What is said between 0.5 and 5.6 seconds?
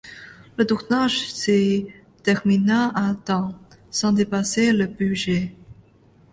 Le tournage s'y termina à temps, sans dépasser le budget.